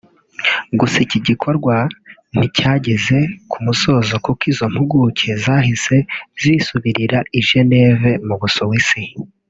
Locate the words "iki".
1.05-1.19